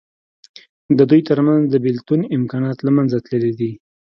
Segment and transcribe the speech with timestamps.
[0.97, 3.71] د دوی تر منځ د بېلتون امکانات له منځه تللي دي.